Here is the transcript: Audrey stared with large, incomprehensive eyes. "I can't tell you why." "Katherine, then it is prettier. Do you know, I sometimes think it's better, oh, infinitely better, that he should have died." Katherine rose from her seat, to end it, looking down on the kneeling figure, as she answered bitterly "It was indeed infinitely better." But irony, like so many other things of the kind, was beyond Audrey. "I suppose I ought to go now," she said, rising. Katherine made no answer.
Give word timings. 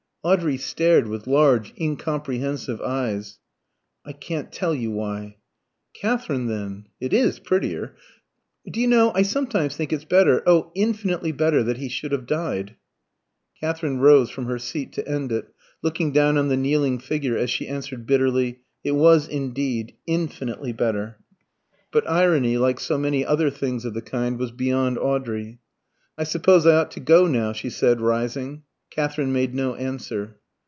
Audrey 0.23 0.55
stared 0.55 1.07
with 1.07 1.25
large, 1.25 1.73
incomprehensive 1.79 2.79
eyes. 2.79 3.39
"I 4.05 4.11
can't 4.13 4.51
tell 4.51 4.75
you 4.75 4.91
why." 4.91 5.37
"Katherine, 5.95 6.45
then 6.45 6.85
it 6.99 7.11
is 7.11 7.39
prettier. 7.39 7.95
Do 8.71 8.79
you 8.79 8.85
know, 8.87 9.11
I 9.15 9.23
sometimes 9.23 9.75
think 9.75 9.91
it's 9.91 10.05
better, 10.05 10.43
oh, 10.45 10.71
infinitely 10.75 11.31
better, 11.31 11.63
that 11.63 11.77
he 11.77 11.89
should 11.89 12.11
have 12.11 12.27
died." 12.27 12.75
Katherine 13.59 13.97
rose 13.97 14.29
from 14.29 14.45
her 14.45 14.59
seat, 14.59 14.93
to 14.93 15.07
end 15.07 15.31
it, 15.31 15.47
looking 15.81 16.11
down 16.11 16.37
on 16.37 16.49
the 16.49 16.55
kneeling 16.57 16.99
figure, 16.99 17.35
as 17.35 17.49
she 17.49 17.67
answered 17.67 18.05
bitterly 18.05 18.59
"It 18.83 18.91
was 18.91 19.27
indeed 19.27 19.95
infinitely 20.05 20.71
better." 20.73 21.17
But 21.91 22.07
irony, 22.07 22.59
like 22.59 22.79
so 22.79 22.95
many 22.99 23.25
other 23.25 23.49
things 23.49 23.85
of 23.85 23.95
the 23.95 24.03
kind, 24.03 24.37
was 24.37 24.51
beyond 24.51 24.99
Audrey. 24.99 25.61
"I 26.15 26.25
suppose 26.25 26.67
I 26.67 26.75
ought 26.75 26.91
to 26.91 26.99
go 26.99 27.25
now," 27.25 27.53
she 27.53 27.71
said, 27.71 27.99
rising. 27.99 28.61
Katherine 28.93 29.31
made 29.31 29.55
no 29.55 29.75
answer. 29.75 30.35